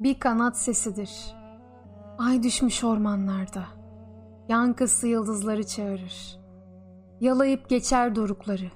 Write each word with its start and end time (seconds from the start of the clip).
bir 0.00 0.20
kanat 0.20 0.58
sesidir. 0.58 1.36
Ay 2.18 2.42
düşmüş 2.42 2.84
ormanlarda. 2.84 3.64
Yankısı 4.48 5.06
yıldızları 5.06 5.66
çağırır. 5.66 6.38
Yalayıp 7.20 7.68
geçer 7.68 8.16
dorukları. 8.16 8.70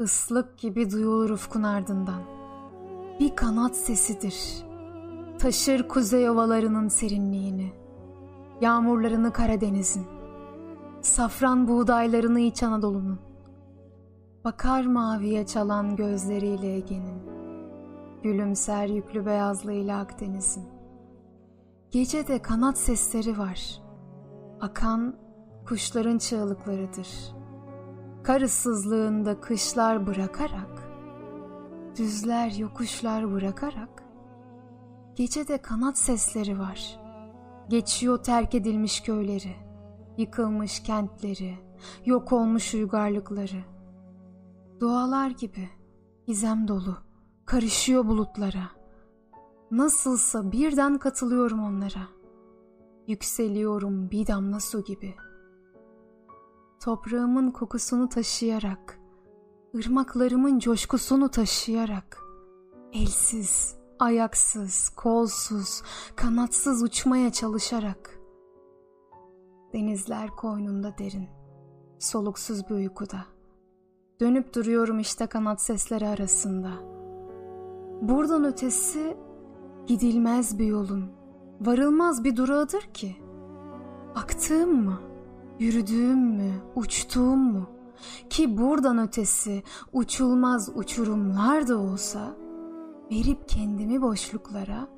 Islık 0.00 0.58
gibi 0.58 0.90
duyulur 0.90 1.30
ufkun 1.30 1.62
ardından. 1.62 2.22
Bir 3.20 3.36
kanat 3.36 3.76
sesidir. 3.76 4.64
Taşır 5.38 5.88
kuzey 5.88 6.30
ovalarının 6.30 6.88
serinliğini. 6.88 7.72
Yağmurlarını 8.60 9.32
Karadeniz'in. 9.32 10.06
Safran 11.00 11.68
buğdaylarını 11.68 12.40
İç 12.40 12.62
Anadolu'nun. 12.62 13.18
Bakar 14.44 14.84
maviye 14.86 15.46
çalan 15.46 15.96
gözleriyle 15.96 16.74
Ege'nin. 16.74 17.35
Gülümser 18.26 18.86
yüklü 18.86 19.26
beyazlığıyla 19.26 20.00
Akdeniz'in. 20.00 20.64
Gecede 21.90 22.42
kanat 22.42 22.78
sesleri 22.78 23.38
var. 23.38 23.82
Akan 24.60 25.16
kuşların 25.66 26.18
çığlıklarıdır. 26.18 27.08
Kar 28.22 28.40
ıssızlığında 28.40 29.40
kışlar 29.40 30.06
bırakarak, 30.06 30.90
düzler 31.96 32.50
yokuşlar 32.50 33.32
bırakarak, 33.32 34.04
gecede 35.14 35.58
kanat 35.58 35.98
sesleri 35.98 36.58
var. 36.58 37.00
Geçiyor 37.68 38.22
terk 38.22 38.54
edilmiş 38.54 39.00
köyleri, 39.00 39.56
yıkılmış 40.16 40.82
kentleri, 40.82 41.54
yok 42.04 42.32
olmuş 42.32 42.74
uygarlıkları. 42.74 43.64
Dualar 44.80 45.30
gibi 45.30 45.68
gizem 46.26 46.68
dolu, 46.68 47.05
karışıyor 47.46 48.06
bulutlara. 48.06 48.70
Nasılsa 49.70 50.52
birden 50.52 50.98
katılıyorum 50.98 51.64
onlara. 51.64 52.08
Yükseliyorum 53.06 54.10
bir 54.10 54.26
damla 54.26 54.60
su 54.60 54.84
gibi. 54.84 55.14
Toprağımın 56.80 57.50
kokusunu 57.50 58.08
taşıyarak, 58.08 58.98
ırmaklarımın 59.76 60.58
coşkusunu 60.58 61.30
taşıyarak, 61.30 62.22
elsiz, 62.92 63.76
ayaksız, 63.98 64.88
kolsuz, 64.88 65.82
kanatsız 66.16 66.82
uçmaya 66.82 67.32
çalışarak. 67.32 68.20
Denizler 69.72 70.30
koynunda 70.30 70.98
derin, 70.98 71.28
soluksuz 71.98 72.68
bir 72.68 72.74
uykuda. 72.74 73.24
Dönüp 74.20 74.54
duruyorum 74.54 74.98
işte 74.98 75.26
kanat 75.26 75.62
sesleri 75.62 76.08
arasında. 76.08 76.96
Buradan 78.02 78.44
ötesi 78.44 79.16
gidilmez 79.86 80.58
bir 80.58 80.66
yolun, 80.66 81.04
varılmaz 81.60 82.24
bir 82.24 82.36
durağıdır 82.36 82.80
ki. 82.80 83.16
Aktığım 84.14 84.84
mı, 84.84 85.00
yürüdüğüm 85.58 86.18
mü, 86.18 86.52
uçtuğum 86.74 87.36
mu? 87.36 87.66
Ki 88.30 88.58
buradan 88.58 88.98
ötesi 88.98 89.62
uçulmaz 89.92 90.70
uçurumlar 90.74 91.68
da 91.68 91.78
olsa, 91.78 92.36
verip 93.12 93.48
kendimi 93.48 94.02
boşluklara, 94.02 94.88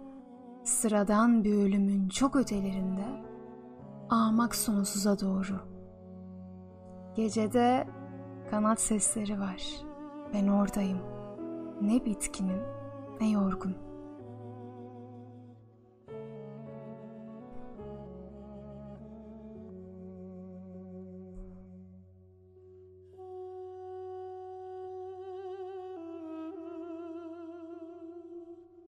sıradan 0.64 1.44
bir 1.44 1.54
ölümün 1.54 2.08
çok 2.08 2.36
ötelerinde, 2.36 3.24
ağmak 4.10 4.54
sonsuza 4.54 5.20
doğru. 5.20 5.60
Gecede 7.16 7.88
kanat 8.50 8.80
sesleri 8.80 9.40
var, 9.40 9.62
ben 10.34 10.48
oradayım. 10.48 10.98
Ne 11.82 12.04
bitkinim, 12.04 12.62
ne 13.20 13.30
yorgun.'' 13.30 13.87